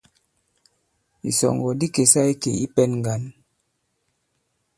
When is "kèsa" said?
1.95-2.21